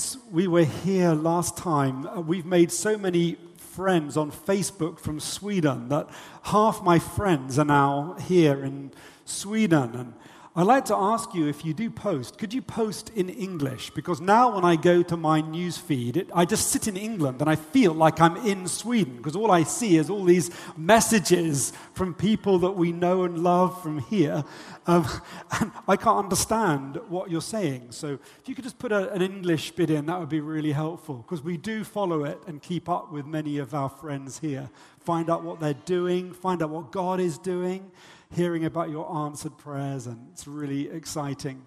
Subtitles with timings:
[0.00, 5.20] since we were here last time, uh, we've made so many friends on Facebook from
[5.20, 6.08] Sweden that
[6.44, 8.92] half my friends are now here in
[9.26, 9.94] Sweden.
[9.94, 10.14] And
[10.60, 13.88] I'd like to ask you if you do post, could you post in English?
[13.92, 17.40] Because now when I go to my news feed, it, I just sit in England
[17.40, 21.72] and I feel like I'm in Sweden because all I see is all these messages
[21.94, 24.44] from people that we know and love from here.
[24.86, 25.08] Um,
[25.62, 27.92] and I can't understand what you're saying.
[27.92, 30.72] So if you could just put a, an English bit in, that would be really
[30.72, 34.68] helpful because we do follow it and keep up with many of our friends here.
[34.98, 37.90] Find out what they're doing, find out what God is doing
[38.32, 41.66] hearing about your answered prayers, and it's really exciting.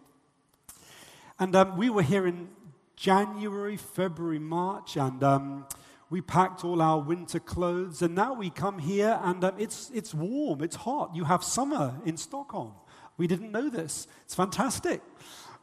[1.40, 2.50] And um, we were here in
[2.96, 5.66] January, February, March, and um,
[6.10, 10.14] we packed all our winter clothes, and now we come here and um, it's, it's
[10.14, 11.12] warm, it's hot.
[11.14, 12.74] You have summer in Stockholm.
[13.18, 14.08] We didn't know this.
[14.24, 15.02] It's fantastic.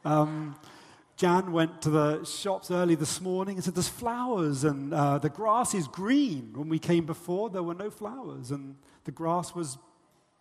[0.05, 0.55] Um,
[1.15, 5.29] Jan went to the shops early this morning and said, There's flowers, and uh, the
[5.29, 6.51] grass is green.
[6.53, 9.77] When we came before, there were no flowers, and the grass was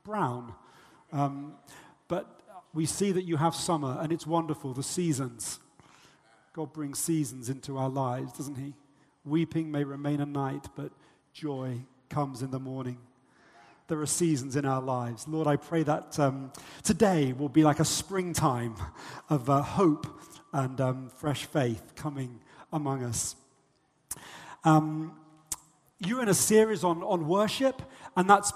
[0.05, 0.55] brown.
[1.13, 1.55] Um,
[2.09, 2.41] but
[2.73, 5.59] we see that you have summer, and it's wonderful, the seasons.
[6.53, 8.75] God brings seasons into our lives, doesn't He?
[9.25, 10.93] Weeping may remain a night, but
[11.33, 12.99] joy comes in the morning.
[13.89, 15.27] There are seasons in our lives.
[15.27, 16.53] Lord, I pray that um,
[16.85, 18.77] today will be like a springtime
[19.29, 20.07] of uh, hope
[20.53, 22.41] and um, fresh faith coming
[22.73, 23.35] among us.
[24.65, 25.17] Um,
[25.99, 27.83] you're in a series on, on worship,
[28.17, 28.53] and that's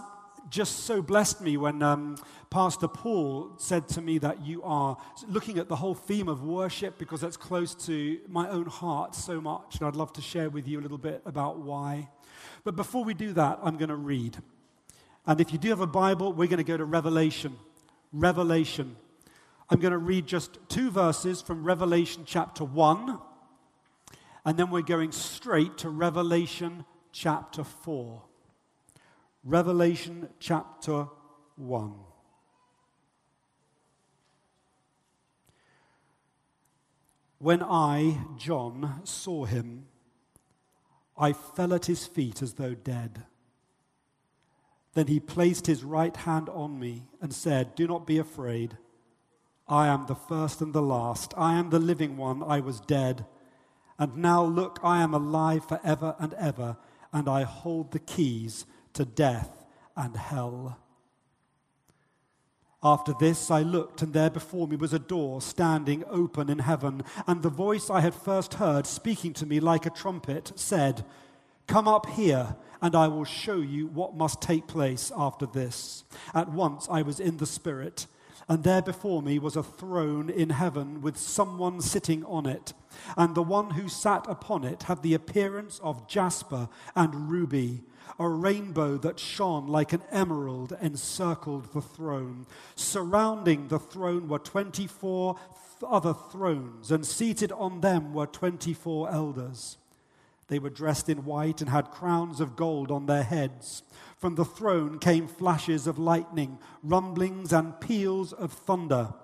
[0.55, 2.17] just so blessed me when um,
[2.49, 6.97] Pastor Paul said to me that you are looking at the whole theme of worship
[6.97, 9.79] because that's close to my own heart so much.
[9.79, 12.09] And I'd love to share with you a little bit about why.
[12.63, 14.39] But before we do that, I'm going to read.
[15.27, 17.57] And if you do have a Bible, we're going to go to Revelation.
[18.13, 18.95] Revelation.
[19.69, 23.19] I'm going to read just two verses from Revelation chapter 1.
[24.45, 28.23] And then we're going straight to Revelation chapter 4.
[29.47, 31.07] Revelation chapter
[31.57, 31.93] 1.
[37.37, 39.85] When I, John, saw him,
[41.15, 43.25] I fell at his feet as though dead.
[44.95, 48.79] Then he placed his right hand on me and said, Do not be afraid.
[49.69, 51.35] I am the first and the last.
[51.37, 52.43] I am the living one.
[52.43, 53.27] I was dead.
[53.99, 56.79] And now look, I am alive forever and ever,
[57.13, 59.65] and I hold the keys to death
[59.97, 60.79] and hell.
[62.83, 67.03] After this, I looked, and there before me was a door standing open in heaven.
[67.27, 71.05] And the voice I had first heard, speaking to me like a trumpet, said,
[71.67, 76.05] Come up here, and I will show you what must take place after this.
[76.35, 78.07] At once I was in the Spirit,
[78.49, 82.75] and there before me was a throne in heaven with someone sitting on it.
[83.17, 87.85] And the one who sat upon it had the appearance of jasper and ruby.
[88.19, 92.47] A rainbow that shone like an emerald encircled the throne.
[92.77, 95.37] Surrounding the throne were 24
[95.83, 99.79] other thrones, and seated on them were 24 elders.
[100.49, 103.83] They were dressed in white and had crowns of gold on their heads.
[104.19, 109.15] From the throne came flashes of lightning, rumblings, and peals of thunder.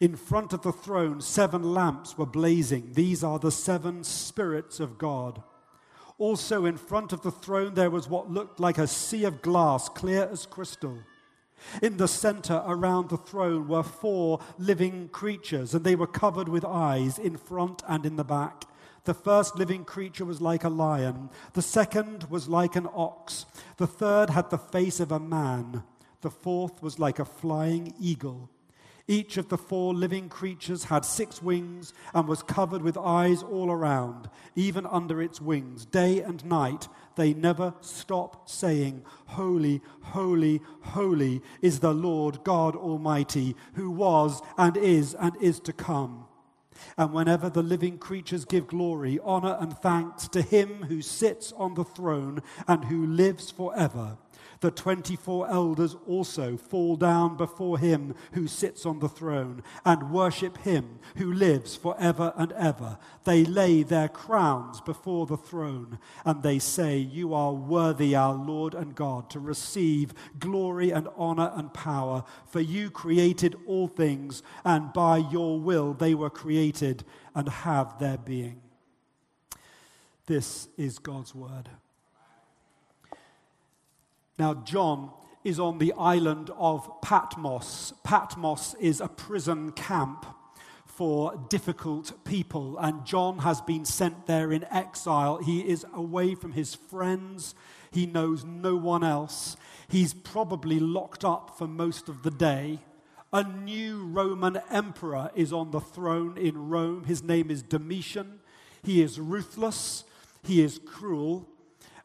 [0.00, 2.92] In front of the throne, seven lamps were blazing.
[2.92, 5.42] These are the seven spirits of God.
[6.18, 9.88] Also, in front of the throne, there was what looked like a sea of glass,
[9.88, 10.98] clear as crystal.
[11.80, 16.64] In the center around the throne were four living creatures, and they were covered with
[16.64, 18.64] eyes in front and in the back.
[19.04, 23.46] The first living creature was like a lion, the second was like an ox,
[23.76, 25.82] the third had the face of a man,
[26.20, 28.50] the fourth was like a flying eagle.
[29.10, 33.70] Each of the four living creatures had six wings and was covered with eyes all
[33.70, 35.86] around, even under its wings.
[35.86, 43.56] Day and night they never stop saying, Holy, holy, holy is the Lord God Almighty,
[43.74, 46.26] who was and is and is to come.
[46.96, 51.74] And whenever the living creatures give glory, honor, and thanks to him who sits on
[51.74, 54.18] the throne and who lives forever.
[54.60, 60.58] The 24 elders also fall down before him who sits on the throne and worship
[60.58, 62.98] him who lives forever and ever.
[63.24, 68.74] They lay their crowns before the throne and they say, You are worthy, our Lord
[68.74, 74.92] and God, to receive glory and honor and power, for you created all things, and
[74.92, 77.04] by your will they were created
[77.34, 78.60] and have their being.
[80.26, 81.70] This is God's word.
[84.38, 85.10] Now, John
[85.42, 87.92] is on the island of Patmos.
[88.04, 90.26] Patmos is a prison camp
[90.84, 95.38] for difficult people, and John has been sent there in exile.
[95.38, 97.54] He is away from his friends,
[97.90, 99.56] he knows no one else.
[99.88, 102.80] He's probably locked up for most of the day.
[103.32, 107.04] A new Roman emperor is on the throne in Rome.
[107.04, 108.40] His name is Domitian.
[108.82, 110.04] He is ruthless,
[110.42, 111.48] he is cruel,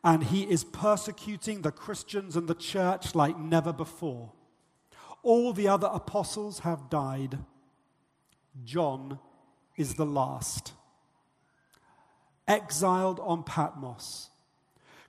[0.04, 4.34] and he is persecuting the Christians and the church like never before.
[5.22, 7.40] All the other apostles have died.
[8.66, 9.20] John
[9.78, 10.74] is the last.
[12.46, 14.30] Exiled on Patmos,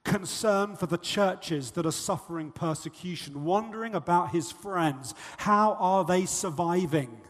[0.04, 5.14] concerned for the churches that are suffering persecution, wondering about his friends.
[5.38, 7.20] How are they surviving?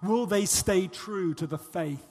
[0.00, 2.06] Will they stay true to the faith?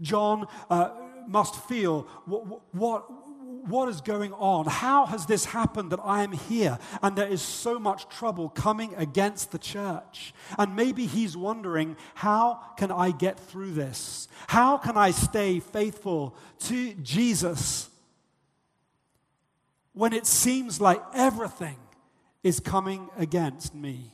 [0.00, 0.90] John uh,
[1.28, 3.25] must feel what, what,
[3.68, 4.66] what is going on?
[4.66, 8.94] How has this happened that I am here and there is so much trouble coming
[8.96, 10.32] against the church?
[10.58, 14.28] And maybe he's wondering, how can I get through this?
[14.46, 17.90] How can I stay faithful to Jesus
[19.92, 21.76] when it seems like everything
[22.42, 24.12] is coming against me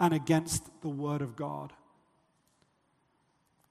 [0.00, 1.72] and against the Word of God?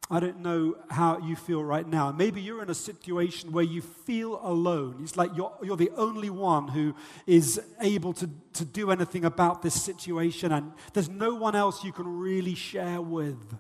[0.10, 2.12] I don't know how you feel right now.
[2.12, 5.00] Maybe you're in a situation where you feel alone.
[5.02, 6.94] It's like you're, you're the only one who
[7.26, 11.92] is able to, to do anything about this situation, and there's no one else you
[11.92, 13.58] can really share with.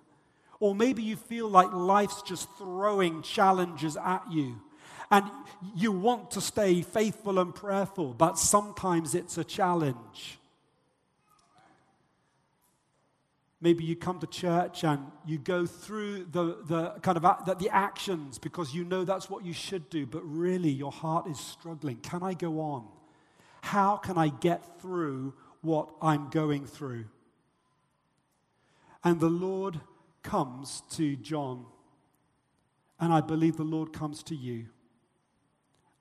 [0.59, 4.61] Or maybe you feel like life's just throwing challenges at you,
[5.09, 5.25] and
[5.75, 10.37] you want to stay faithful and prayerful, but sometimes it's a challenge.
[13.65, 17.69] Maybe you come to church and you go through the, the kind of the, the
[17.71, 21.95] actions because you know that's what you should do, but really your heart is struggling.
[21.95, 22.87] Can I go on?
[23.63, 27.05] How can I get through what I'm going through?
[29.03, 29.79] And the Lord
[30.21, 31.65] comes to John,
[32.99, 34.67] and I believe the Lord comes to you,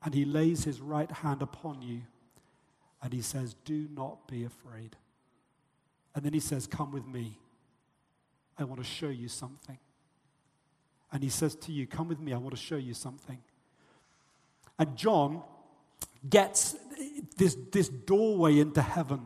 [0.03, 2.03] and he lays his right hand upon you,
[3.03, 4.97] and he says, Do not be afraid.
[6.15, 7.39] And then he says, Come with me.
[8.59, 9.79] I want to show you something.
[11.13, 13.39] And he says to you, Come with me, I want to show you something.
[14.79, 15.43] And John
[16.29, 16.77] gets
[17.37, 19.21] this, this doorway into heaven.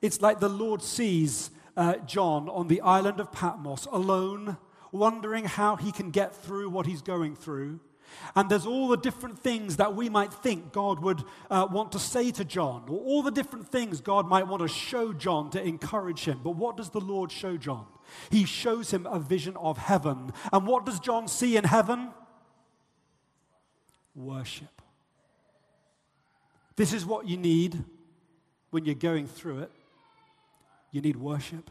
[0.00, 4.56] It's like the Lord sees uh, John on the island of Patmos alone,
[4.92, 7.80] wondering how he can get through what he's going through.
[8.34, 11.98] And there's all the different things that we might think God would uh, want to
[11.98, 15.62] say to John, or all the different things God might want to show John to
[15.62, 16.40] encourage him.
[16.42, 17.86] But what does the Lord show John?
[18.30, 20.32] He shows him a vision of heaven.
[20.52, 22.10] And what does John see in heaven?
[24.14, 24.82] Worship.
[26.76, 27.82] This is what you need
[28.70, 29.72] when you're going through it.
[30.90, 31.70] You need worship.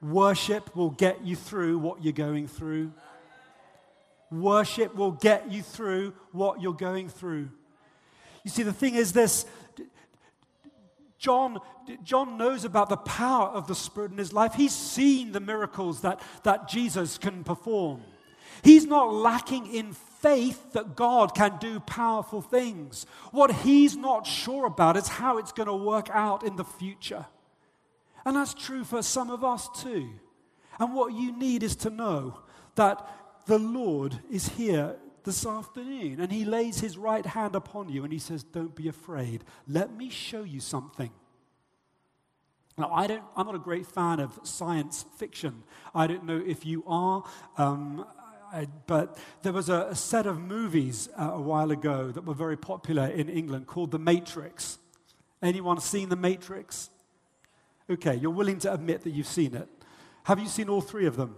[0.00, 2.92] Worship will get you through what you're going through.
[4.30, 7.48] Worship will get you through what you're going through.
[8.44, 9.46] You see, the thing is this
[11.18, 11.58] John,
[12.02, 14.54] John knows about the power of the Spirit in his life.
[14.54, 18.02] He's seen the miracles that, that Jesus can perform.
[18.62, 23.06] He's not lacking in faith that God can do powerful things.
[23.30, 27.26] What he's not sure about is how it's going to work out in the future.
[28.24, 30.08] And that's true for some of us too.
[30.78, 32.40] And what you need is to know
[32.74, 33.06] that
[33.46, 38.12] the Lord is here this afternoon and he lays his right hand upon you and
[38.12, 39.44] he says, Don't be afraid.
[39.66, 41.10] Let me show you something.
[42.78, 45.62] Now, I don't, I'm not a great fan of science fiction.
[45.94, 47.24] I don't know if you are,
[47.56, 48.04] um,
[48.52, 52.34] I, but there was a, a set of movies uh, a while ago that were
[52.34, 54.78] very popular in England called The Matrix.
[55.42, 56.90] Anyone seen The Matrix?
[57.88, 59.68] Okay, you're willing to admit that you've seen it.
[60.24, 61.36] Have you seen all three of them?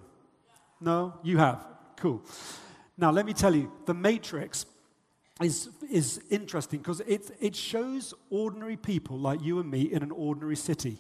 [0.80, 1.14] No?
[1.22, 1.64] You have.
[1.98, 2.22] Cool.
[2.96, 4.66] Now, let me tell you, The Matrix
[5.40, 10.10] is, is interesting because it, it shows ordinary people like you and me in an
[10.10, 10.98] ordinary city.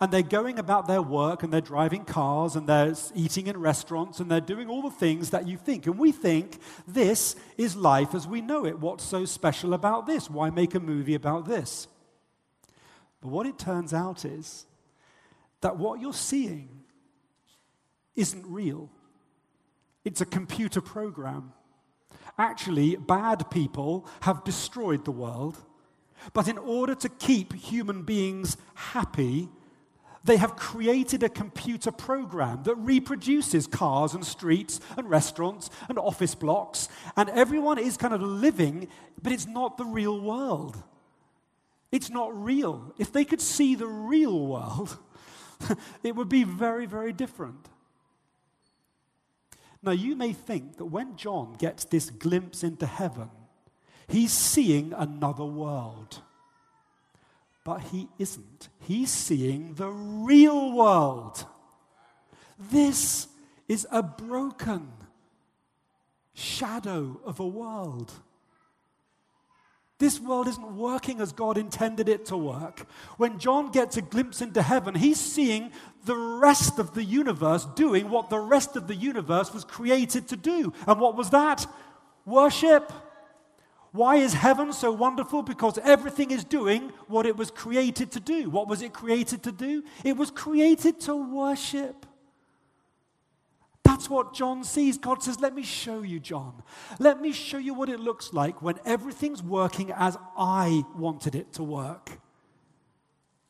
[0.00, 4.20] And they're going about their work and they're driving cars and they're eating in restaurants
[4.20, 5.86] and they're doing all the things that you think.
[5.86, 8.78] And we think this is life as we know it.
[8.78, 10.30] What's so special about this?
[10.30, 11.88] Why make a movie about this?
[13.20, 14.66] But what it turns out is
[15.62, 16.68] that what you're seeing
[18.14, 18.90] isn't real.
[20.08, 21.52] It's a computer program.
[22.38, 25.58] Actually, bad people have destroyed the world,
[26.32, 29.50] but in order to keep human beings happy,
[30.24, 36.34] they have created a computer program that reproduces cars and streets and restaurants and office
[36.34, 38.88] blocks, and everyone is kind of living,
[39.22, 40.82] but it's not the real world.
[41.92, 42.94] It's not real.
[42.96, 44.96] If they could see the real world,
[46.02, 47.68] it would be very, very different.
[49.82, 53.30] Now, you may think that when John gets this glimpse into heaven,
[54.08, 56.22] he's seeing another world.
[57.64, 58.68] But he isn't.
[58.80, 61.44] He's seeing the real world.
[62.58, 63.28] This
[63.68, 64.90] is a broken
[66.34, 68.12] shadow of a world.
[69.98, 72.86] This world isn't working as God intended it to work.
[73.16, 75.72] When John gets a glimpse into heaven, he's seeing
[76.04, 80.36] the rest of the universe doing what the rest of the universe was created to
[80.36, 80.72] do.
[80.86, 81.66] And what was that?
[82.24, 82.92] Worship.
[83.90, 85.42] Why is heaven so wonderful?
[85.42, 88.50] Because everything is doing what it was created to do.
[88.50, 89.82] What was it created to do?
[90.04, 92.06] It was created to worship.
[93.98, 94.96] That's what John sees.
[94.96, 96.62] God says, Let me show you, John.
[97.00, 101.52] Let me show you what it looks like when everything's working as I wanted it
[101.54, 102.20] to work.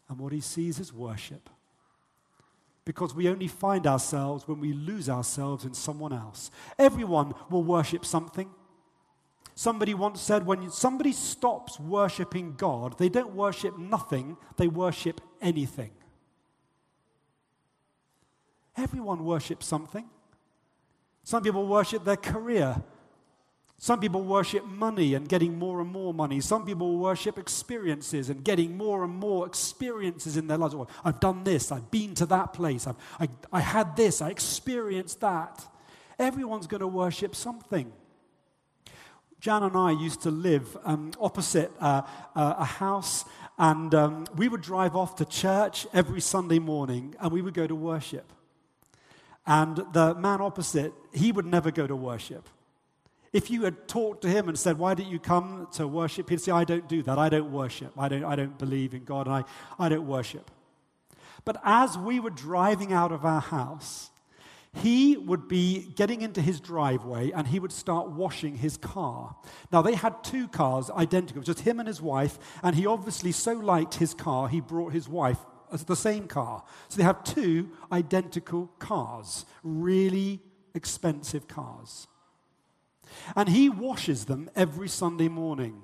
[0.08, 1.50] And what he sees is worship.
[2.86, 6.50] Because we only find ourselves when we lose ourselves in someone else.
[6.78, 8.48] Everyone will worship something.
[9.54, 15.90] Somebody once said when somebody stops worshiping God, they don't worship nothing, they worship anything.
[18.78, 20.08] Everyone worships something.
[21.28, 22.82] Some people worship their career.
[23.76, 26.40] Some people worship money and getting more and more money.
[26.40, 30.74] Some people worship experiences and getting more and more experiences in their lives.
[31.04, 35.20] I've done this, I've been to that place, I've, I, I had this, I experienced
[35.20, 35.62] that.
[36.18, 37.92] Everyone's going to worship something.
[39.38, 42.04] Jan and I used to live um, opposite uh,
[42.34, 43.26] uh, a house,
[43.58, 47.66] and um, we would drive off to church every Sunday morning and we would go
[47.66, 48.32] to worship.
[49.48, 52.46] And the man opposite, he would never go to worship.
[53.32, 56.28] If you had talked to him and said, Why didn't you come to worship?
[56.28, 57.18] He'd say, I don't do that.
[57.18, 57.92] I don't worship.
[57.96, 59.26] I don't, I don't believe in God.
[59.26, 59.44] I,
[59.78, 60.50] I don't worship.
[61.46, 64.10] But as we were driving out of our house,
[64.74, 69.34] he would be getting into his driveway and he would start washing his car.
[69.72, 73.52] Now, they had two cars identical, just him and his wife, and he obviously so
[73.54, 75.38] liked his car, he brought his wife
[75.72, 76.62] as the same car.
[76.88, 80.40] So they have two identical cars, really
[80.74, 82.06] expensive cars.
[83.34, 85.82] And he washes them every Sunday morning.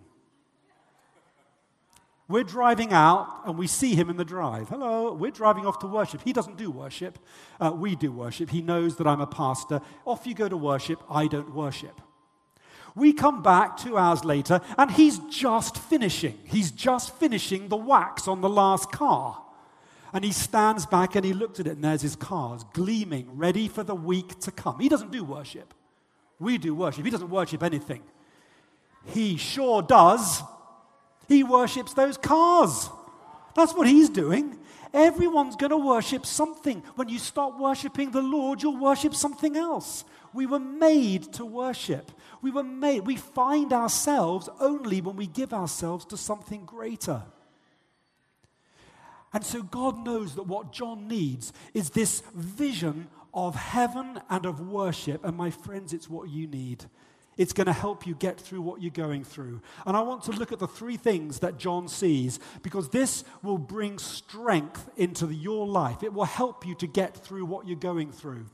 [2.26, 4.70] We're driving out and we see him in the drive.
[4.70, 6.22] Hello, we're driving off to worship.
[6.24, 7.18] He doesn't do worship.
[7.60, 8.48] Uh, we do worship.
[8.48, 9.80] He knows that I'm a pastor.
[10.06, 11.02] Off you go to worship.
[11.10, 12.00] I don't worship.
[12.96, 16.38] We come back two hours later and he's just finishing.
[16.44, 19.42] He's just finishing the wax on the last car.
[20.14, 23.66] And he stands back and he looks at it, and there's his cars gleaming, ready
[23.66, 24.78] for the week to come.
[24.78, 25.74] He doesn't do worship.
[26.38, 27.04] We do worship.
[27.04, 28.02] He doesn't worship anything.
[29.06, 30.40] He sure does.
[31.28, 32.88] He worships those cars.
[33.56, 34.58] That's what he's doing.
[34.92, 36.80] Everyone's going to worship something.
[36.94, 40.04] When you stop worshiping the Lord, you'll worship something else.
[40.32, 42.12] We were made to worship.
[42.40, 43.06] We were made.
[43.06, 47.22] We find ourselves only when we give ourselves to something greater.
[49.34, 54.60] And so God knows that what John needs is this vision of heaven and of
[54.60, 55.24] worship.
[55.24, 56.84] And my friends, it's what you need.
[57.36, 59.60] It's going to help you get through what you're going through.
[59.86, 63.58] And I want to look at the three things that John sees because this will
[63.58, 66.04] bring strength into your life.
[66.04, 68.46] It will help you to get through what you're going through.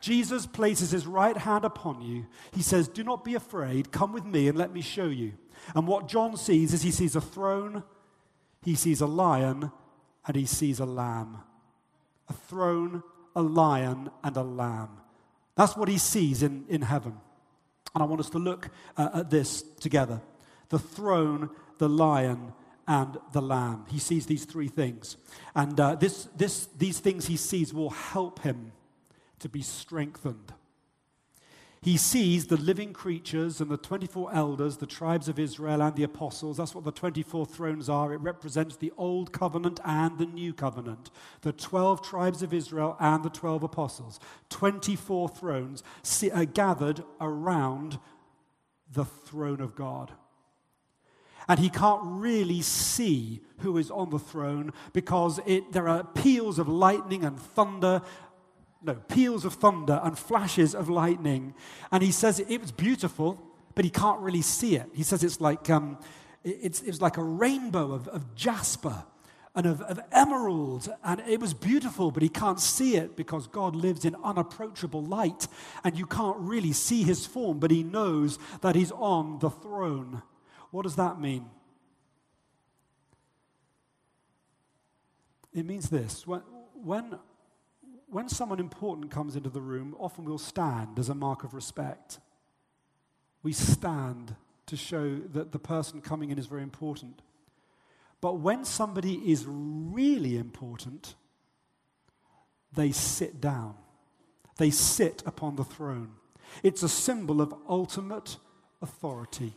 [0.00, 2.26] Jesus places his right hand upon you.
[2.52, 3.90] He says, Do not be afraid.
[3.90, 5.32] Come with me and let me show you.
[5.74, 7.82] And what John sees is he sees a throne,
[8.62, 9.72] he sees a lion,
[10.28, 11.38] and he sees a lamb.
[12.28, 13.02] A throne,
[13.34, 14.90] a lion, and a lamb.
[15.56, 17.14] That's what he sees in, in heaven.
[17.94, 20.20] And I want us to look uh, at this together
[20.68, 22.52] the throne, the lion,
[22.86, 23.86] and the lamb.
[23.88, 25.16] He sees these three things.
[25.54, 28.72] And uh, this, this, these things he sees will help him
[29.38, 30.52] to be strengthened.
[31.80, 36.02] He sees the living creatures and the 24 elders, the tribes of Israel, and the
[36.02, 36.56] apostles.
[36.56, 38.12] That's what the 24 thrones are.
[38.12, 41.10] It represents the old covenant and the new covenant.
[41.42, 44.18] The 12 tribes of Israel and the 12 apostles.
[44.48, 45.84] 24 thrones
[46.32, 48.00] are uh, gathered around
[48.92, 50.12] the throne of God.
[51.46, 56.58] And he can't really see who is on the throne because it, there are peals
[56.58, 58.02] of lightning and thunder
[58.82, 61.54] no, peals of thunder and flashes of lightning.
[61.90, 63.40] And he says it, was beautiful,
[63.74, 64.88] but he can't really see it.
[64.94, 65.98] He says it's like, um,
[66.44, 69.04] it's, it's like a rainbow of, of jasper
[69.54, 70.88] and of, of emerald.
[71.02, 75.48] And it was beautiful, but he can't see it because God lives in unapproachable light.
[75.82, 80.22] And you can't really see his form, but he knows that he's on the throne.
[80.70, 81.46] What does that mean?
[85.52, 86.42] It means this when,
[86.74, 87.18] when
[88.10, 92.18] when someone important comes into the room, often we'll stand as a mark of respect.
[93.42, 94.34] We stand
[94.66, 97.22] to show that the person coming in is very important.
[98.20, 101.14] But when somebody is really important,
[102.74, 103.74] they sit down.
[104.56, 106.12] They sit upon the throne.
[106.62, 108.36] It's a symbol of ultimate
[108.82, 109.54] authority.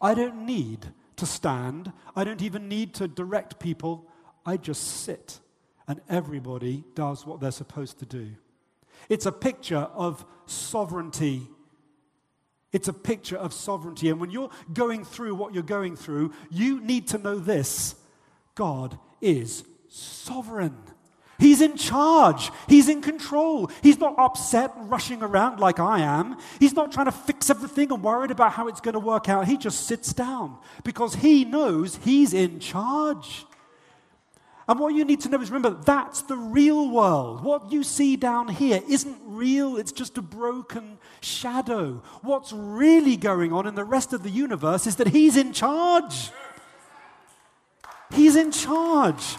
[0.00, 4.06] I don't need to stand, I don't even need to direct people.
[4.46, 5.40] I just sit,
[5.90, 8.28] and everybody does what they're supposed to do.
[9.08, 11.48] It's a picture of sovereignty.
[12.70, 14.08] It's a picture of sovereignty.
[14.08, 17.96] And when you're going through what you're going through, you need to know this
[18.54, 20.76] God is sovereign.
[21.40, 22.52] He's in charge.
[22.68, 23.68] He's in control.
[23.82, 26.36] He's not upset and rushing around like I am.
[26.60, 29.48] He's not trying to fix everything and worried about how it's going to work out.
[29.48, 33.44] He just sits down because he knows he's in charge.
[34.70, 37.42] And what you need to know is remember, that's the real world.
[37.42, 42.04] What you see down here isn't real, it's just a broken shadow.
[42.22, 46.30] What's really going on in the rest of the universe is that He's in charge.
[48.14, 49.34] He's in charge.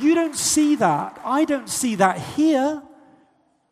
[0.00, 1.20] You don't see that.
[1.24, 2.82] I don't see that here.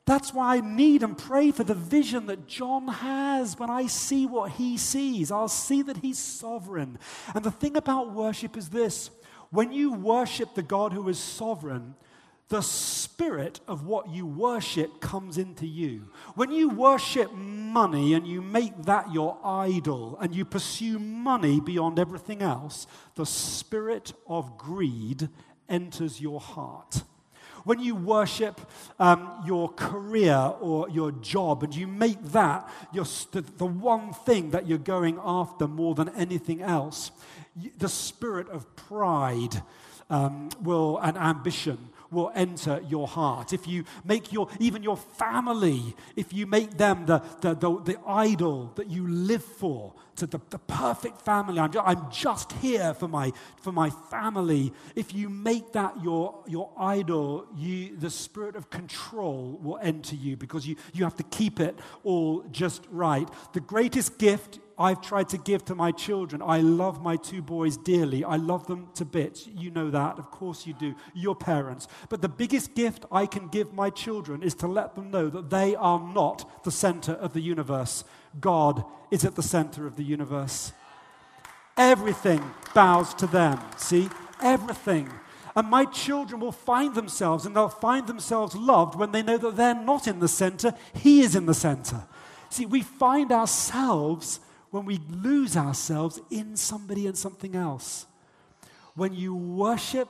[0.06, 3.58] That's why I need and pray for the vision that John has.
[3.58, 6.98] When I see what he sees, I'll see that he's sovereign.
[7.34, 9.10] And the thing about worship is this
[9.50, 11.95] when you worship the God who is sovereign,
[12.49, 16.09] the spirit of what you worship comes into you.
[16.35, 21.99] When you worship money and you make that your idol and you pursue money beyond
[22.00, 25.28] everything else, the spirit of greed
[25.69, 27.04] enters your heart.
[27.64, 28.61] When you worship
[28.99, 34.50] um, your career or your job and you make that your, the, the one thing
[34.50, 37.12] that you're going after more than anything else,
[37.78, 39.62] the spirit of pride
[40.09, 41.78] um, will, and ambition
[42.11, 43.52] will enter your heart.
[43.52, 47.97] If you make your, even your family, if you make them the, the, the, the
[48.07, 52.92] idol that you live for, to the, the perfect family, I'm just, I'm just here
[52.94, 54.72] for my, for my family.
[54.94, 60.37] If you make that your, your idol, you, the spirit of control will enter you
[60.37, 63.29] because you, you have to keep it all just right.
[63.53, 66.40] The greatest gift I've tried to give to my children.
[66.40, 68.25] I love my two boys dearly.
[68.25, 69.47] I love them to bits.
[69.47, 70.19] You know that.
[70.19, 70.95] Of course you do.
[71.12, 71.87] Your parents.
[72.09, 75.51] But the biggest gift I can give my children is to let them know that
[75.51, 78.05] they are not the center of the universe.
[78.40, 80.73] God is at the center of the universe.
[81.77, 82.43] Everything
[82.75, 83.61] bows to them.
[83.77, 84.09] See?
[84.43, 85.11] Everything.
[85.55, 89.57] And my children will find themselves, and they'll find themselves loved when they know that
[89.57, 92.05] they're not in the center, He is in the center.
[92.49, 98.06] See, we find ourselves when we lose ourselves in somebody and something else.
[98.94, 100.09] When you worship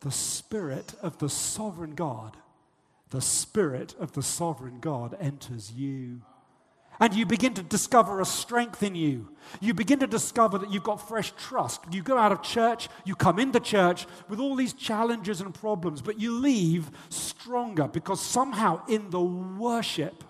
[0.00, 2.36] the Spirit of the sovereign God,
[3.10, 6.22] the Spirit of the sovereign God enters you.
[6.98, 9.28] And you begin to discover a strength in you.
[9.60, 11.80] You begin to discover that you've got fresh trust.
[11.90, 16.00] You go out of church, you come into church with all these challenges and problems,
[16.00, 20.24] but you leave stronger because somehow in the worship,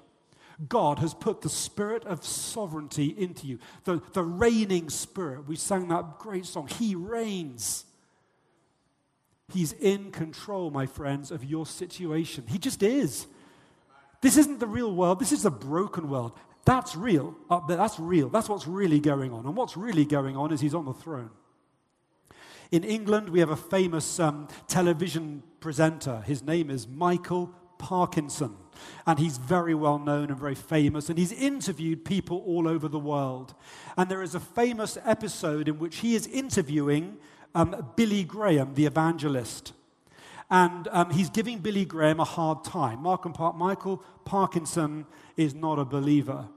[0.68, 5.46] God has put the spirit of sovereignty into you, the, the reigning spirit.
[5.46, 7.84] We sang that great song, He reigns.
[9.52, 12.44] He's in control, my friends, of your situation.
[12.48, 13.26] He just is.
[14.20, 16.32] This isn't the real world, this is a broken world.
[16.64, 17.36] That's real.
[17.48, 18.28] Uh, that's real.
[18.28, 19.46] That's what's really going on.
[19.46, 21.30] And what's really going on is he's on the throne.
[22.72, 26.22] In England, we have a famous um, television presenter.
[26.26, 28.56] His name is Michael Parkinson.
[29.06, 31.08] And he's very well known and very famous.
[31.08, 33.54] And he's interviewed people all over the world.
[33.96, 37.16] And there is a famous episode in which he is interviewing
[37.54, 39.72] um, Billy Graham, the evangelist.
[40.50, 43.02] And um, he's giving Billy Graham a hard time.
[43.02, 46.48] Mark and Park, Michael Parkinson is not a believer.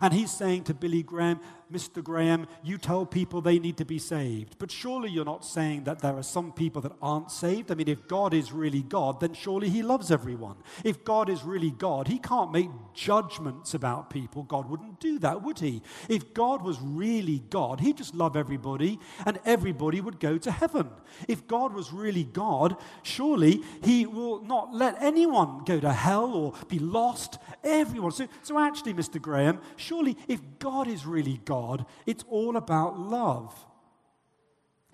[0.00, 1.40] And he's saying to Billy Graham,
[1.72, 2.02] Mr.
[2.02, 4.56] Graham, you tell people they need to be saved.
[4.58, 7.70] But surely you're not saying that there are some people that aren't saved.
[7.70, 10.56] I mean, if God is really God, then surely He loves everyone.
[10.84, 14.42] If God is really God, He can't make judgments about people.
[14.42, 15.82] God wouldn't do that, would He?
[16.08, 20.90] If God was really God, He'd just love everybody and everybody would go to heaven.
[21.28, 26.54] If God was really God, surely He will not let anyone go to hell or
[26.68, 27.38] be lost.
[27.62, 28.12] Everyone.
[28.12, 29.20] So, so actually, Mr.
[29.20, 33.54] Graham, surely if God is really God, God, it's all about love.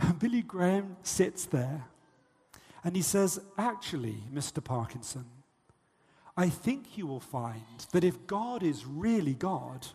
[0.01, 1.85] And Billy Graham sits there
[2.83, 4.63] and he says, Actually, Mr.
[4.63, 5.27] Parkinson,
[6.37, 9.87] I think you will find that if God is really God,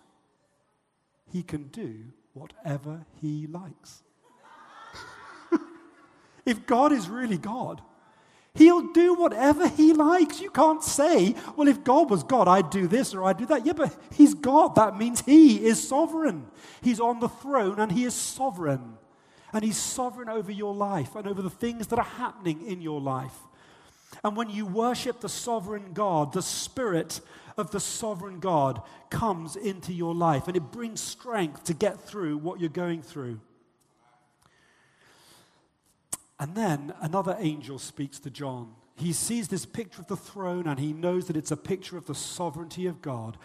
[1.31, 1.95] he can do
[2.33, 4.01] whatever he likes.
[6.45, 7.81] if God is really God,
[8.53, 10.41] He'll do whatever he likes.
[10.41, 13.65] You can't say, well, if God was God, I'd do this or I'd do that.
[13.65, 14.75] Yeah, but he's God.
[14.75, 16.47] That means he is sovereign.
[16.81, 18.97] He's on the throne and he is sovereign.
[19.53, 22.99] And he's sovereign over your life and over the things that are happening in your
[22.99, 23.35] life.
[24.23, 27.21] And when you worship the sovereign God, the spirit
[27.57, 32.37] of the sovereign God comes into your life and it brings strength to get through
[32.37, 33.39] what you're going through.
[36.41, 38.73] And then another angel speaks to John.
[38.95, 42.07] He sees this picture of the throne and he knows that it's a picture of
[42.07, 43.37] the sovereignty of God.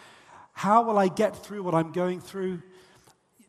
[0.54, 2.62] How will I get through what I'm going through?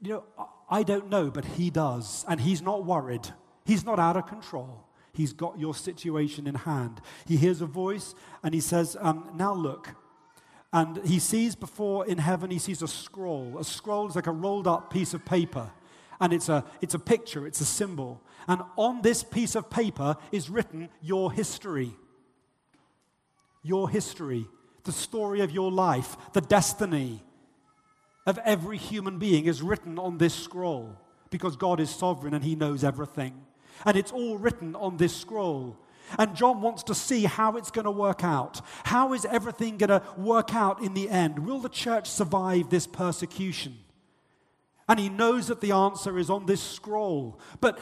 [0.02, 0.24] You know,
[0.70, 2.26] I don't know, but he does.
[2.28, 3.30] And he's not worried,
[3.66, 4.84] he's not out of control.
[5.14, 7.00] He's got your situation in hand.
[7.26, 9.96] He hears a voice and he says, um, Now look.
[10.74, 13.58] And he sees before in heaven, he sees a scroll.
[13.58, 15.72] A scroll is like a rolled up piece of paper.
[16.20, 18.22] And it's a, it's a picture, it's a symbol.
[18.48, 21.94] And on this piece of paper is written your history.
[23.64, 24.48] Your history,
[24.84, 27.22] the story of your life, the destiny
[28.26, 30.98] of every human being is written on this scroll
[31.30, 33.46] because God is sovereign and He knows everything.
[33.86, 35.78] And it's all written on this scroll.
[36.18, 38.62] And John wants to see how it's going to work out.
[38.84, 41.40] How is everything going to work out in the end?
[41.40, 43.78] Will the church survive this persecution?
[44.88, 47.40] And he knows that the answer is on this scroll.
[47.60, 47.80] But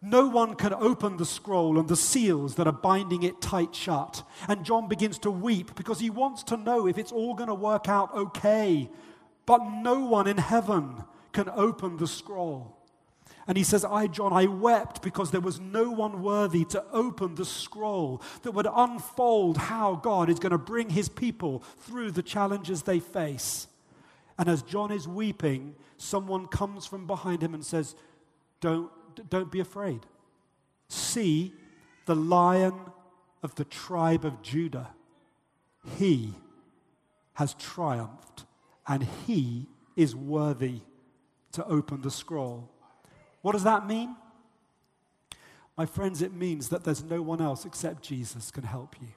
[0.00, 4.22] no one can open the scroll and the seals that are binding it tight shut.
[4.46, 7.54] And John begins to weep because he wants to know if it's all going to
[7.54, 8.88] work out okay.
[9.44, 12.76] But no one in heaven can open the scroll.
[13.48, 17.34] And he says, I, John, I wept because there was no one worthy to open
[17.34, 22.22] the scroll that would unfold how God is going to bring his people through the
[22.22, 23.66] challenges they face.
[24.38, 27.94] And as John is weeping, someone comes from behind him and says,
[28.60, 28.90] Don't
[29.28, 30.00] don't be afraid.
[30.88, 31.52] See
[32.06, 32.74] the lion
[33.42, 34.88] of the tribe of Judah.
[35.98, 36.34] He
[37.34, 38.44] has triumphed,
[38.86, 40.80] and he is worthy
[41.52, 42.70] to open the scroll.
[43.42, 44.16] What does that mean?
[45.76, 49.08] My friends, it means that there's no one else except Jesus can help you.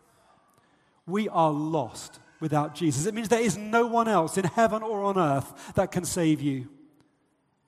[1.08, 3.06] We are lost without Jesus.
[3.06, 6.42] It means there is no one else in heaven or on earth that can save
[6.42, 6.68] you.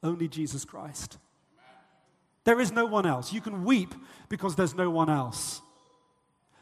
[0.01, 1.17] Only Jesus Christ.
[2.43, 3.31] There is no one else.
[3.31, 3.93] You can weep
[4.27, 5.62] because there's no one else.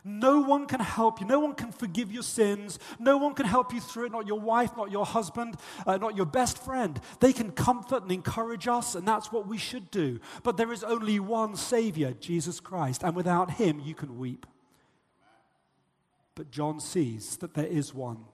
[0.03, 1.27] No one can help you.
[1.27, 2.79] No one can forgive your sins.
[2.99, 4.11] No one can help you through it.
[4.11, 6.99] Not your wife, not your husband, uh, not your best friend.
[7.19, 10.19] They can comfort and encourage us, and that's what we should do.
[10.43, 14.47] But there is only one Savior, Jesus Christ, and without Him, you can weep.
[16.41, 18.25] But John sees that there is one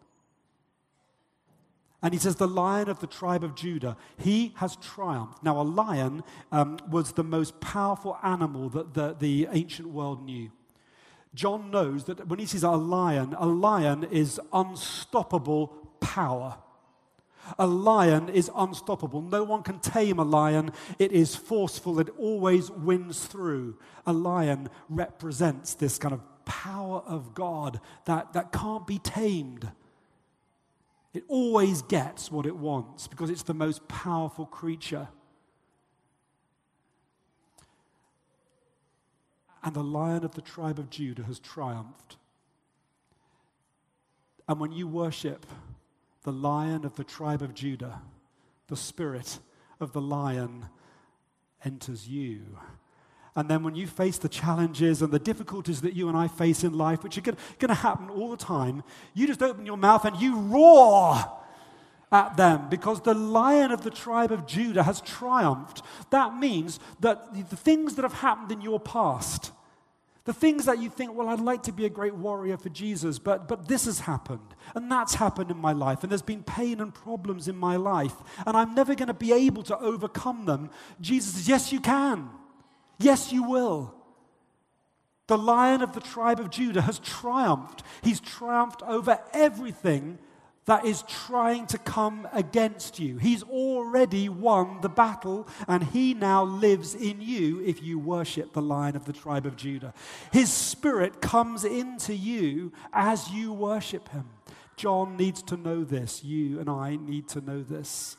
[2.01, 5.43] and he says, the lion of the tribe of Judah, he has triumphed.
[5.43, 10.49] Now, a lion um, was the most powerful animal that the, the ancient world knew.
[11.33, 15.67] John knows that when he sees a lion, a lion is unstoppable
[15.99, 16.59] power.
[17.59, 19.21] A lion is unstoppable.
[19.21, 20.71] No one can tame a lion.
[20.99, 21.99] It is forceful.
[21.99, 23.77] It always wins through.
[24.05, 29.69] A lion represents this kind of power of God that, that can't be tamed.
[31.13, 35.09] It always gets what it wants because it's the most powerful creature.
[39.63, 42.17] And the lion of the tribe of Judah has triumphed.
[44.47, 45.45] And when you worship
[46.23, 48.01] the lion of the tribe of Judah,
[48.67, 49.39] the spirit
[49.79, 50.67] of the lion
[51.63, 52.57] enters you.
[53.37, 56.63] And then when you face the challenges and the difficulties that you and I face
[56.63, 58.81] in life, which are going to happen all the time,
[59.13, 61.23] you just open your mouth and you roar
[62.11, 65.83] at them because the lion of the tribe of Judah has triumphed.
[66.09, 69.51] That means that the things that have happened in your past,
[70.25, 73.19] the things that you think, well, I'd like to be a great warrior for Jesus,
[73.19, 76.81] but, but this has happened, and that's happened in my life, and there's been pain
[76.81, 78.15] and problems in my life,
[78.47, 80.71] and I'm never going to be able to overcome them.
[80.99, 82.31] Jesus says, Yes, you can.
[82.97, 83.93] Yes, you will.
[85.27, 87.83] The lion of the tribe of Judah has triumphed.
[88.01, 90.19] He's triumphed over everything
[90.65, 93.17] that is trying to come against you.
[93.17, 98.61] He's already won the battle, and he now lives in you if you worship the
[98.61, 99.93] lion of the tribe of Judah.
[100.31, 104.29] His spirit comes into you as you worship him.
[104.75, 106.23] John needs to know this.
[106.23, 108.17] You and I need to know this.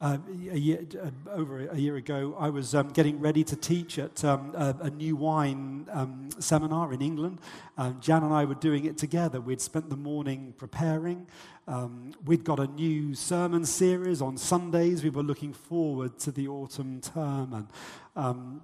[0.00, 0.18] Uh,
[0.52, 4.24] a year, uh, over a year ago, I was um, getting ready to teach at
[4.24, 7.40] um, a, a, new wine um, seminar in England.
[7.76, 9.40] Um, Jan and I were doing it together.
[9.40, 11.26] We'd spent the morning preparing.
[11.66, 15.02] Um, we'd got a new sermon series on Sundays.
[15.02, 17.52] We were looking forward to the autumn term.
[17.52, 17.66] And
[18.14, 18.60] um,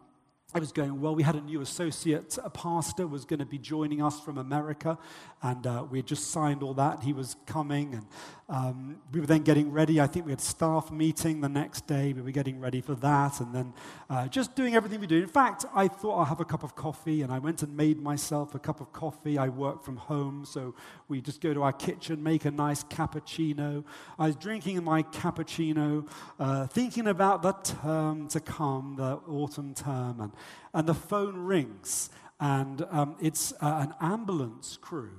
[0.55, 1.17] it was going well.
[1.17, 4.97] We had a new associate a pastor was going to be joining us from America,
[5.43, 7.03] and uh, we had just signed all that.
[7.03, 8.07] He was coming, and
[8.49, 10.01] um, we were then getting ready.
[10.01, 12.13] I think we had staff meeting the next day.
[12.13, 13.75] We were getting ready for that, and then
[14.09, 15.21] uh, just doing everything we do.
[15.21, 18.01] In fact, I thought I'll have a cup of coffee, and I went and made
[18.01, 19.39] myself a cup of coffee.
[19.39, 20.77] I work from home, so
[21.09, 23.83] we just go to our kitchen, make a nice cappuccino.
[24.21, 30.21] I was drinking my cappuccino, uh, thinking about the term to come, the autumn term,
[30.21, 30.33] and,
[30.73, 35.11] and the phone rings, and um, it's uh, an ambulance crew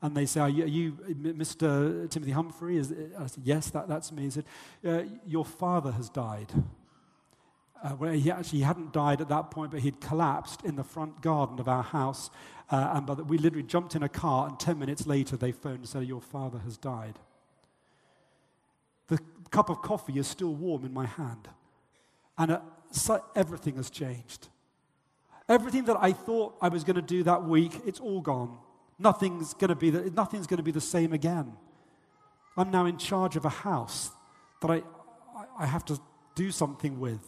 [0.00, 2.08] and they say, Are you, are you Mr.
[2.08, 2.76] Timothy Humphrey?
[2.76, 4.22] Is, I said, Yes, that, that's me.
[4.24, 4.44] He said,
[4.86, 6.52] uh, Your father has died.
[7.82, 11.20] Uh, well, he actually hadn't died at that point, but he'd collapsed in the front
[11.22, 12.30] garden of our house.
[12.70, 15.78] Uh, and but we literally jumped in a car, and 10 minutes later, they phoned
[15.78, 17.18] and said, Your father has died.
[19.08, 19.18] The
[19.50, 21.48] cup of coffee is still warm in my hand.
[22.36, 22.60] And uh,
[22.92, 24.48] so everything has changed.
[25.48, 28.58] Everything that I thought I was going to do that week, it's all gone.
[28.98, 31.52] Nothing's going to be the, nothing's going to be the same again.
[32.56, 34.10] I'm now in charge of a house
[34.60, 34.82] that I,
[35.58, 35.98] I have to
[36.34, 37.20] do something with.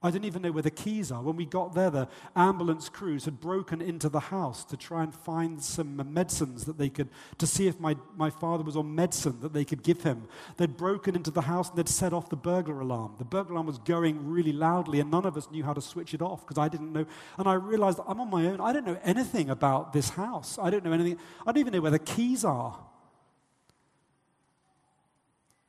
[0.00, 1.20] I didn't even know where the keys are.
[1.20, 5.12] When we got there, the ambulance crews had broken into the house to try and
[5.12, 7.08] find some medicines that they could,
[7.38, 10.28] to see if my, my father was on medicine that they could give him.
[10.56, 13.16] They'd broken into the house and they'd set off the burglar alarm.
[13.18, 16.14] The burglar alarm was going really loudly, and none of us knew how to switch
[16.14, 17.04] it off because I didn't know.
[17.36, 18.60] And I realized I'm on my own.
[18.60, 20.60] I don't know anything about this house.
[20.62, 21.18] I don't know anything.
[21.44, 22.78] I don't even know where the keys are.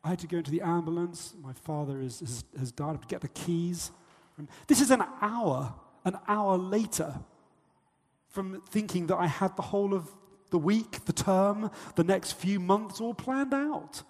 [0.04, 1.34] I had to go into the ambulance.
[1.42, 2.90] My father is, is, has died.
[2.90, 3.90] I have to get the keys.
[4.68, 5.74] This is an hour,
[6.06, 7.16] an hour later
[8.30, 10.10] from thinking that I had the whole of
[10.52, 14.04] the week, the term, the next few months all planned out.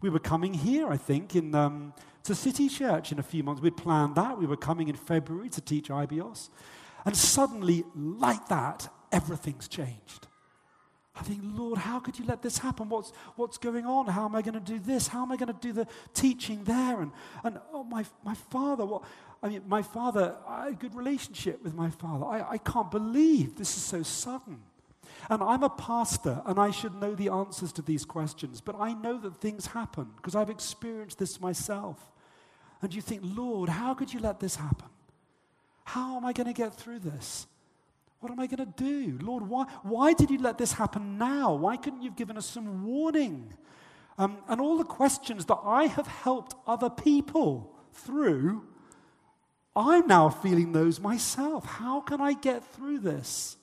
[0.00, 1.92] We were coming here, I think, in um,
[2.24, 3.62] to City Church in a few months.
[3.62, 4.38] We'd planned that.
[4.38, 6.50] We were coming in February to teach IBIOS.
[7.04, 10.26] And suddenly, like that, everything's changed.
[11.16, 12.88] I think, Lord, how could you let this happen?
[12.88, 14.06] What's, what's going on?
[14.06, 15.08] How am I going to do this?
[15.08, 17.00] How am I going to do the teaching there?
[17.00, 17.10] And,
[17.42, 19.02] and oh, my, my father, what,
[19.42, 22.24] I mean, my father, I had a good relationship with my father.
[22.24, 24.60] I, I can't believe this is so sudden.
[25.30, 28.94] And I'm a pastor, and I should know the answers to these questions, but I
[28.94, 32.10] know that things happen because I've experienced this myself.
[32.82, 34.88] And you think, Lord, how could you let this happen?
[35.84, 37.46] How am I going to get through this?
[38.20, 39.18] What am I going to do?
[39.22, 41.54] Lord, why, why did you let this happen now?
[41.54, 43.52] Why couldn't you have given us some warning?
[44.16, 48.66] Um, and all the questions that I have helped other people through
[49.78, 51.64] I'm now feeling those myself.
[51.64, 53.56] How can I get through this?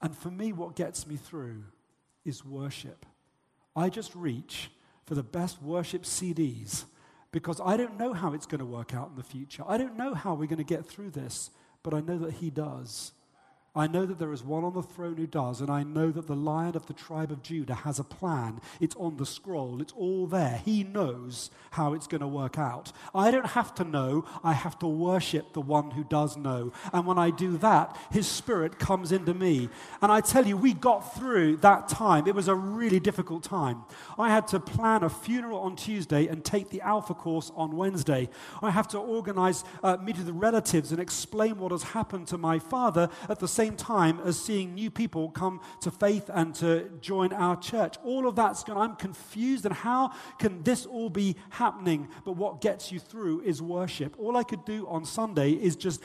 [0.00, 1.64] And for me, what gets me through
[2.24, 3.04] is worship.
[3.74, 4.70] I just reach
[5.04, 6.84] for the best worship CDs
[7.32, 9.62] because I don't know how it's going to work out in the future.
[9.68, 11.50] I don't know how we're going to get through this,
[11.82, 13.12] but I know that He does.
[13.76, 16.26] I know that there is one on the throne who does, and I know that
[16.26, 18.60] the lion of the tribe of Judah has a plan.
[18.80, 20.62] It's on the scroll, it's all there.
[20.64, 22.92] He knows how it's going to work out.
[23.14, 26.72] I don't have to know, I have to worship the one who does know.
[26.92, 29.68] And when I do that, his spirit comes into me.
[30.00, 32.26] And I tell you, we got through that time.
[32.26, 33.82] It was a really difficult time.
[34.18, 38.30] I had to plan a funeral on Tuesday and take the Alpha course on Wednesday.
[38.62, 42.38] I have to organize uh, meet with the relatives and explain what has happened to
[42.38, 46.54] my father at the same same time as seeing new people come to faith and
[46.54, 47.96] to join our church.
[48.04, 52.08] All of that's going, I'm confused, and how can this all be happening?
[52.24, 54.14] But what gets you through is worship.
[54.20, 56.00] All I could do on Sunday is just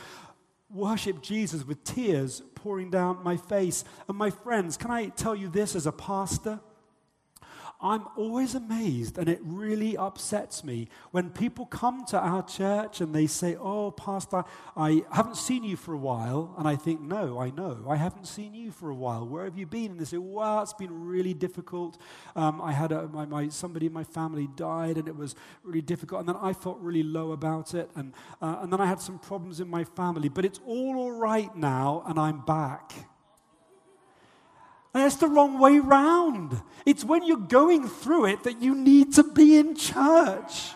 [0.71, 3.83] worship Jesus with tears pouring down my face.
[4.07, 6.59] And my friends, can I tell you this as a pastor?
[7.83, 13.13] I'm always amazed, and it really upsets me when people come to our church and
[13.13, 14.43] they say, Oh, Pastor,
[14.77, 16.53] I haven't seen you for a while.
[16.59, 17.85] And I think, No, I know.
[17.89, 19.27] I haven't seen you for a while.
[19.27, 19.91] Where have you been?
[19.91, 21.99] And they say, Well, it's been really difficult.
[22.35, 25.81] Um, I had a, my, my, somebody in my family died, and it was really
[25.81, 26.19] difficult.
[26.19, 27.89] And then I felt really low about it.
[27.95, 30.29] And, uh, and then I had some problems in my family.
[30.29, 32.93] But it's all all right now, and I'm back.
[34.93, 36.61] That's the wrong way round.
[36.85, 40.71] It's when you're going through it that you need to be in church.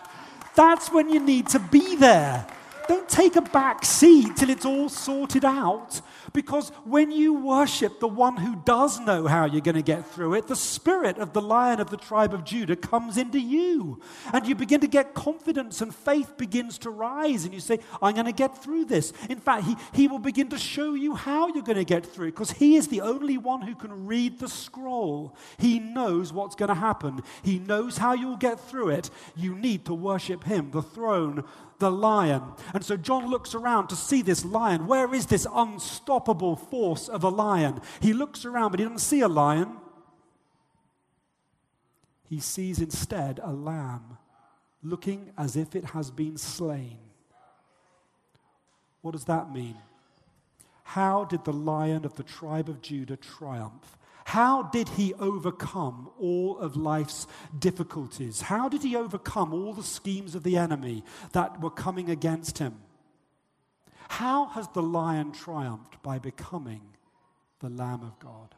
[0.54, 2.46] That's when you need to be there.
[2.88, 6.00] Don't take a back seat till it's all sorted out.
[6.36, 10.34] Because when you worship the one who does know how you're going to get through
[10.34, 14.02] it, the spirit of the lion of the tribe of Judah comes into you.
[14.34, 17.46] And you begin to get confidence, and faith begins to rise.
[17.46, 19.14] And you say, I'm going to get through this.
[19.30, 22.26] In fact, he, he will begin to show you how you're going to get through
[22.26, 25.34] it because he is the only one who can read the scroll.
[25.56, 29.08] He knows what's going to happen, he knows how you'll get through it.
[29.36, 31.44] You need to worship him, the throne
[31.78, 32.42] the lion.
[32.74, 34.86] And so John looks around to see this lion.
[34.86, 37.80] Where is this unstoppable force of a lion?
[38.00, 39.76] He looks around, but he doesn't see a lion.
[42.28, 44.18] He sees instead a lamb
[44.82, 46.98] looking as if it has been slain.
[49.02, 49.76] What does that mean?
[50.82, 53.98] How did the lion of the tribe of Judah triumph?
[54.26, 58.40] How did he overcome all of life's difficulties?
[58.40, 62.74] How did he overcome all the schemes of the enemy that were coming against him?
[64.08, 66.02] How has the lion triumphed?
[66.02, 66.80] By becoming
[67.60, 68.56] the Lamb of God.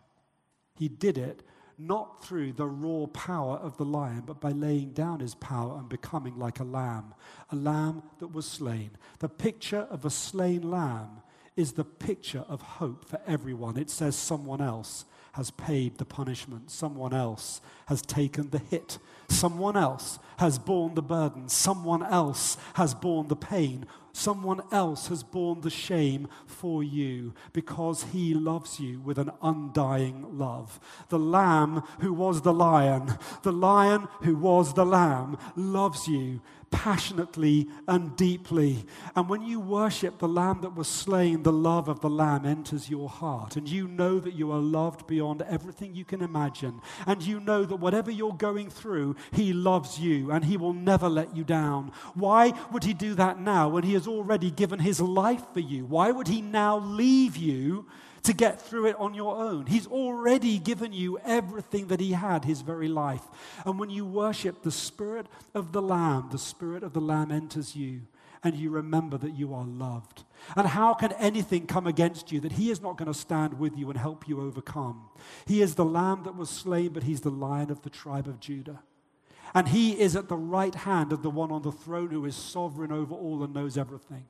[0.74, 1.42] He did it
[1.76, 5.86] not through the raw power of the lion, but by laying down his power and
[5.86, 7.12] becoming like a lamb,
[7.52, 8.92] a lamb that was slain.
[9.18, 11.20] The picture of a slain lamb
[11.56, 13.76] is the picture of hope for everyone.
[13.76, 15.04] It says someone else
[15.38, 16.68] has paid the punishment.
[16.68, 18.98] Someone else has taken the hit.
[19.28, 21.48] Someone else has borne the burden.
[21.48, 23.86] Someone else has borne the pain.
[24.18, 30.36] Someone else has borne the shame for you because he loves you with an undying
[30.36, 30.80] love.
[31.08, 37.68] The lamb who was the lion, the lion who was the lamb, loves you passionately
[37.86, 38.84] and deeply.
[39.16, 42.90] And when you worship the Lamb that was slain, the love of the Lamb enters
[42.90, 43.56] your heart.
[43.56, 46.80] And you know that you are loved beyond everything you can imagine.
[47.06, 51.08] And you know that whatever you're going through, He loves you and He will never
[51.08, 51.92] let you down.
[52.14, 55.84] Why would He do that now when He has already given His life for you?
[55.84, 57.86] Why would He now leave you?
[58.24, 59.64] to get through it on your own.
[59.66, 63.22] He's already given you everything that He had, His very life.
[63.64, 67.74] And when you worship the Spirit of the Lamb, the Spirit of the Lamb enters
[67.74, 68.02] you,
[68.44, 70.24] and you remember that you are loved.
[70.56, 73.76] And how can anything come against you that He is not going to stand with
[73.76, 75.08] you and help you overcome?
[75.46, 78.40] He is the Lamb that was slain, but He's the Lion of the tribe of
[78.40, 78.80] Judah.
[79.54, 82.36] And He is at the right hand of the one on the throne who is
[82.36, 84.26] sovereign over all and knows everything.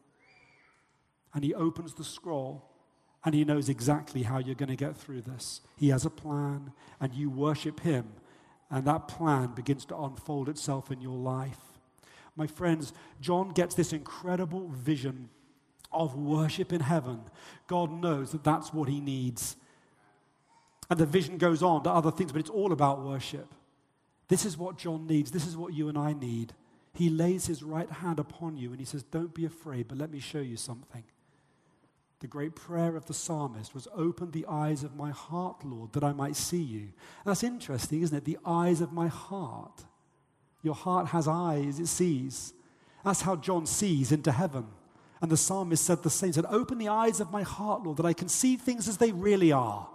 [1.34, 2.68] And He opens the scroll
[3.24, 5.60] and He knows exactly how you're going to get through this.
[5.76, 8.06] He has a plan, and you worship Him,
[8.70, 11.58] and that plan begins to unfold itself in your life.
[12.36, 15.30] My friends, John gets this incredible vision
[15.90, 17.22] of worship in heaven.
[17.66, 19.56] God knows that that's what He needs.
[20.88, 23.52] And the vision goes on to other things, but it's all about worship.
[24.28, 25.30] This is what John needs.
[25.30, 26.52] This is what you and I need.
[26.94, 30.10] He lays his right hand upon you and he says, Don't be afraid, but let
[30.10, 31.04] me show you something.
[32.20, 36.02] The great prayer of the psalmist was, Open the eyes of my heart, Lord, that
[36.02, 36.88] I might see you.
[37.24, 38.24] that's interesting, isn't it?
[38.24, 39.84] The eyes of my heart.
[40.62, 42.52] Your heart has eyes, it sees.
[43.04, 44.66] That's how John sees into heaven.
[45.20, 48.06] And the psalmist said the same, said, Open the eyes of my heart, Lord, that
[48.06, 49.88] I can see things as they really are.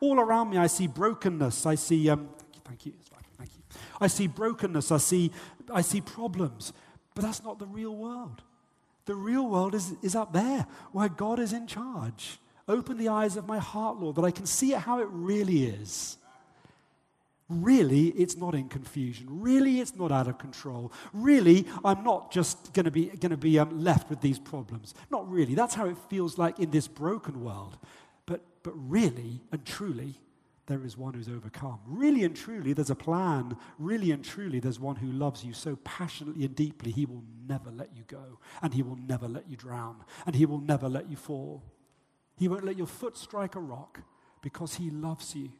[0.00, 1.66] All around me, I see brokenness.
[1.66, 2.28] I see, um,
[2.64, 3.17] thank you, thank you.
[4.00, 4.92] I see brokenness.
[4.92, 5.32] I see,
[5.72, 6.72] I see problems.
[7.14, 8.42] But that's not the real world.
[9.06, 12.38] The real world is, is up there, where God is in charge.
[12.68, 15.64] Open the eyes of my heart, Lord, that I can see it how it really
[15.64, 16.18] is.
[17.48, 19.26] Really, it's not in confusion.
[19.30, 20.92] Really, it's not out of control.
[21.14, 24.94] Really, I'm not just going to be, gonna be um, left with these problems.
[25.10, 25.54] Not really.
[25.54, 27.78] That's how it feels like in this broken world.
[28.26, 30.20] But, but really and truly,
[30.68, 31.80] there is one who's overcome.
[31.86, 33.56] Really and truly, there's a plan.
[33.78, 37.70] Really and truly, there's one who loves you so passionately and deeply, he will never
[37.70, 41.10] let you go, and he will never let you drown, and he will never let
[41.10, 41.64] you fall.
[42.36, 44.00] He won't let your foot strike a rock
[44.42, 45.50] because he loves you.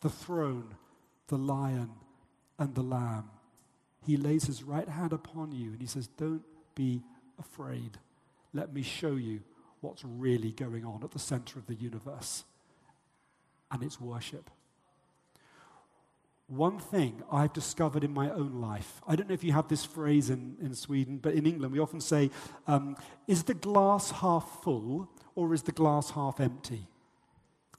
[0.00, 0.74] The throne,
[1.28, 1.90] the lion,
[2.58, 3.30] and the lamb.
[4.04, 6.42] He lays his right hand upon you and he says, Don't
[6.74, 7.02] be
[7.38, 7.98] afraid.
[8.54, 9.40] Let me show you
[9.80, 12.44] what's really going on at the center of the universe
[13.76, 14.50] and it's worship.
[16.48, 19.84] One thing I've discovered in my own life, I don't know if you have this
[19.84, 22.30] phrase in, in Sweden, but in England we often say,
[22.66, 26.86] um, is the glass half full or is the glass half empty?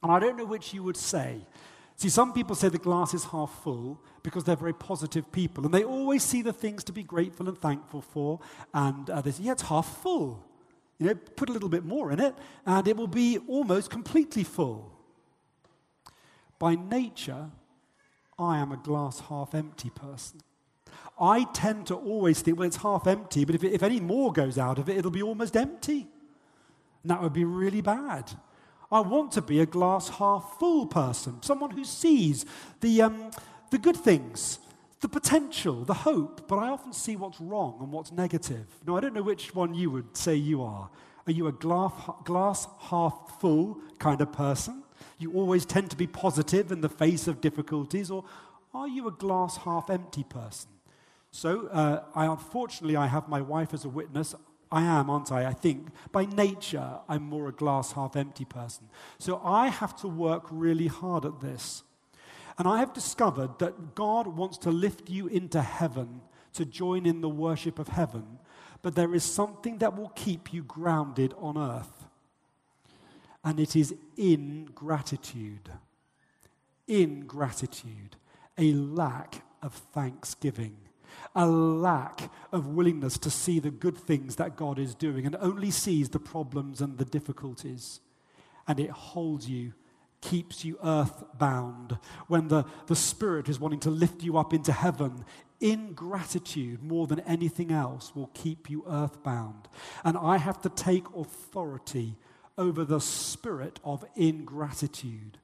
[0.02, 1.46] And I don't know which you would say.
[1.96, 5.74] See, some people say the glass is half full because they're very positive people and
[5.74, 8.38] they always see the things to be grateful and thankful for,
[8.72, 10.44] and uh, they say, yeah, it's half full.
[10.98, 12.34] You know, put a little bit more in it,
[12.66, 14.97] and it will be almost completely full.
[16.58, 17.50] By nature,
[18.38, 20.40] I am a glass half empty person.
[21.20, 24.58] I tend to always think, well, it's half empty, but if, if any more goes
[24.58, 26.06] out of it, it'll be almost empty.
[27.02, 28.30] And that would be really bad.
[28.90, 32.46] I want to be a glass half full person, someone who sees
[32.80, 33.30] the, um,
[33.70, 34.60] the good things,
[35.00, 38.66] the potential, the hope, but I often see what's wrong and what's negative.
[38.86, 40.88] Now, I don't know which one you would say you are.
[41.28, 44.82] Are you a glass, half full kind of person?
[45.18, 48.24] You always tend to be positive in the face of difficulties, or
[48.72, 50.70] are you a glass half empty person?
[51.30, 54.34] So, uh, I, unfortunately, I have my wife as a witness.
[54.72, 55.44] I am, aren't I?
[55.44, 58.88] I think by nature, I'm more a glass half empty person.
[59.18, 61.82] So I have to work really hard at this.
[62.56, 66.22] And I have discovered that God wants to lift you into heaven
[66.54, 68.38] to join in the worship of heaven,
[68.82, 72.06] but there is something that will keep you grounded on earth.
[73.44, 75.70] And it is ingratitude.
[76.86, 78.16] Ingratitude.
[78.56, 80.76] A lack of thanksgiving
[81.34, 85.70] a lack of willingness to see the good things that God is doing and only
[85.70, 88.00] sees the problems and the difficulties.
[88.66, 89.72] And it holds you,
[90.20, 91.98] keeps you earthbound.
[92.26, 95.24] When the, the Spirit is wanting to lift you up into heaven,
[95.60, 99.68] ingratitude more than anything else will keep you earthbound.
[100.04, 102.16] And I have to take authority
[102.56, 105.38] over the spirit of ingratitude.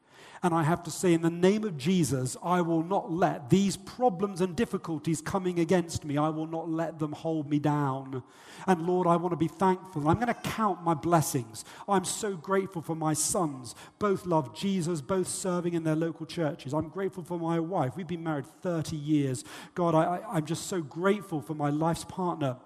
[0.45, 3.79] And I have to say, in the name of Jesus, I will not let these
[3.79, 8.23] problems and difficulties coming against me, I will not let them hold me down.
[8.67, 10.07] And Lord, I want to be thankful.
[10.07, 11.65] I'm going to count my blessings.
[11.89, 13.75] I'm so grateful for my sons.
[13.99, 16.75] Both love Jesus, both serving in their local churches.
[16.75, 17.97] I'm grateful for my wife.
[17.97, 19.45] We've been married 30 years.
[19.75, 22.59] God, I, I'm just so grateful for my life's partner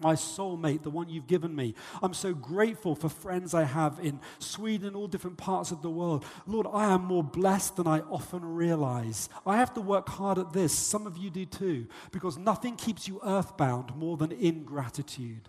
[0.00, 1.74] my soulmate, the one you've given me.
[2.02, 6.24] I'm so grateful for friends I have in Sweden all different parts of the world.
[6.46, 9.28] Lord, I am more blessed than I often realize.
[9.46, 10.72] I have to work hard at this.
[10.72, 15.48] Some of you do too, because nothing keeps you earthbound more than ingratitude.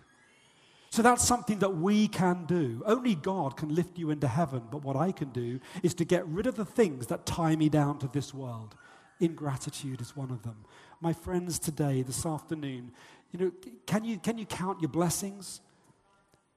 [0.90, 2.82] So that's something that we can do.
[2.84, 6.26] Only God can lift you into heaven, but what I can do is to get
[6.26, 8.74] rid of the things that tie me down to this world.
[9.18, 10.56] Ingratitude is one of them.
[11.00, 12.92] My friends, today, this afternoon,
[13.32, 13.52] you know,
[13.86, 15.60] can you, can you count your blessings?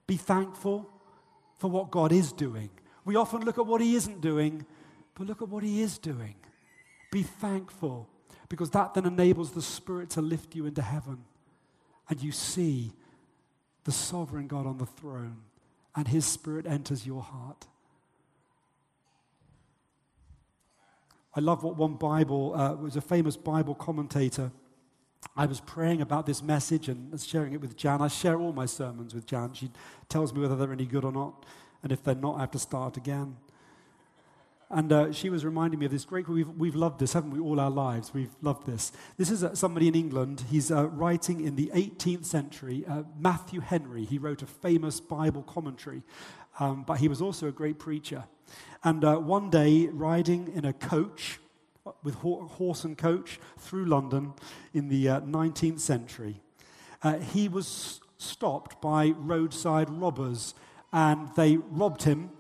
[0.06, 0.90] Be thankful
[1.58, 2.70] for what God is doing.
[3.06, 4.66] We often look at what He isn't doing,
[5.16, 6.36] but look at what He is doing.
[7.12, 8.10] Be thankful
[8.50, 11.24] because that then enables the Spirit to lift you into heaven.
[12.10, 12.92] And you see
[13.86, 15.38] the sovereign God on the throne,
[15.96, 17.68] and His Spirit enters your heart.
[21.34, 24.52] I love what one Bible, uh, was a famous Bible commentator
[25.38, 28.02] I was praying about this message and sharing it with Jan.
[28.02, 29.54] I share all my sermons with Jan.
[29.54, 29.70] She
[30.08, 31.46] tells me whether they're any good or not.
[31.84, 33.36] And if they're not, I have to start again.
[34.70, 37.40] And uh, she was reminding me of this great, we've, we've loved this, haven't we,
[37.40, 38.14] all our lives?
[38.14, 38.94] We've loved this.
[39.18, 40.44] This is uh, somebody in England.
[40.50, 42.84] He's uh, writing in the 18th century.
[42.88, 46.02] Uh, Matthew Henry, he wrote a famous Bible commentary,
[46.60, 48.24] um, but he was also a great preacher.
[48.84, 51.40] And uh, one day, riding in a coach,
[52.04, 54.34] with horse and coach through London
[54.74, 56.42] in the uh, 19th century.
[57.04, 60.56] Uh, he was stopped by roadside robbers
[60.92, 62.32] and they robbed him.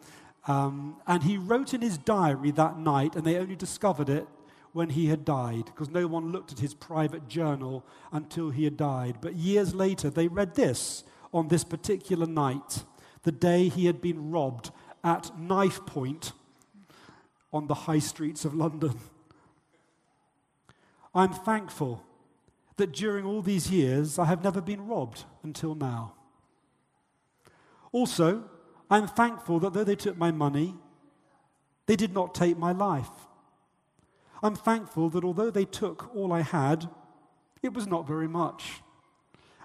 [0.47, 4.27] Um, and he wrote in his diary that night, and they only discovered it
[4.73, 8.77] when he had died, because no one looked at his private journal until he had
[8.77, 9.17] died.
[9.21, 12.83] But years later, they read this on this particular night,
[13.23, 14.71] the day he had been robbed
[15.03, 16.31] at knife point
[17.51, 18.95] on the high streets of London.
[21.15, 22.03] I'm thankful
[22.75, 26.13] that during all these years I have never been robbed until now.
[27.93, 28.43] Also,
[28.91, 30.75] I'm thankful that though they took my money,
[31.85, 33.09] they did not take my life.
[34.43, 36.89] I'm thankful that although they took all I had,
[37.63, 38.81] it was not very much.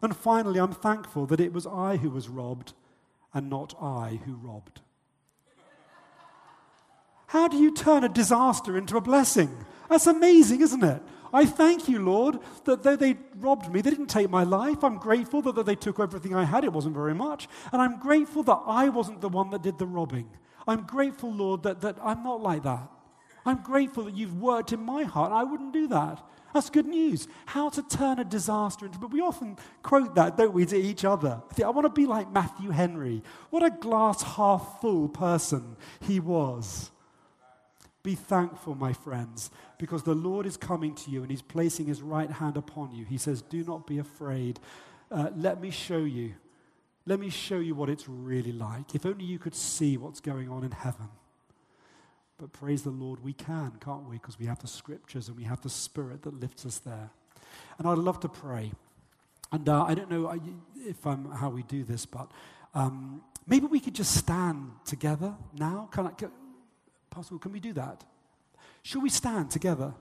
[0.02, 2.72] And finally, I'm thankful that it was I who was robbed
[3.34, 4.80] and not I who robbed.
[7.26, 9.64] How do you turn a disaster into a blessing?
[9.88, 11.02] That's amazing, isn't it?
[11.32, 14.82] I thank you, Lord, that though they robbed me, they didn't take my life.
[14.82, 17.48] I'm grateful that though they took everything I had, it wasn't very much.
[17.72, 20.28] And I'm grateful that I wasn't the one that did the robbing.
[20.66, 22.88] I'm grateful, Lord, that, that I'm not like that.
[23.46, 25.32] I'm grateful that you've worked in my heart.
[25.32, 26.22] I wouldn't do that.
[26.52, 27.28] That's good news.
[27.46, 31.04] How to turn a disaster into, but we often quote that, don't we, to each
[31.04, 31.40] other?
[31.58, 33.22] I, I want to be like Matthew Henry.
[33.50, 36.90] What a glass half full person he was.
[38.02, 42.00] Be thankful, my friends, because the Lord is coming to you and He's placing His
[42.00, 43.04] right hand upon you.
[43.04, 44.58] He says, Do not be afraid.
[45.10, 46.34] Uh, let me show you.
[47.06, 48.94] Let me show you what it's really like.
[48.94, 51.08] If only you could see what's going on in heaven.
[52.38, 54.16] But praise the Lord, we can, can't we?
[54.16, 57.10] Because we have the scriptures and we have the Spirit that lifts us there.
[57.78, 58.72] And I'd love to pray.
[59.52, 60.32] And uh, I don't know
[60.76, 62.30] if I'm, how we do this, but
[62.74, 65.88] um, maybe we could just stand together now.
[65.92, 66.30] Can I, can,
[67.10, 68.04] Pastor, can we do that?
[68.82, 69.92] Should we stand together?